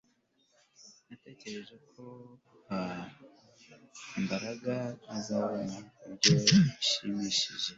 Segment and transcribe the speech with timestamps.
[1.07, 2.03] Natekereje ko
[4.23, 4.75] Mbaraga
[5.15, 5.77] azabona
[6.07, 7.69] ibyo bishimishije